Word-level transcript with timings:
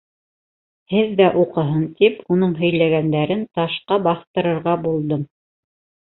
Һеҙ 0.93 1.11
ҙә 1.19 1.27
уҡыһын 1.41 1.83
тип, 1.99 2.17
уның 2.37 2.57
һөйләгәндәрен 2.63 3.45
ташҡа 3.61 4.01
баҫтырырға 4.09 4.77
булдым. 4.89 5.29